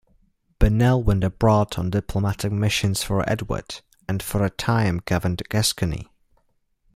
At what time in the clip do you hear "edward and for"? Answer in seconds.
3.29-4.43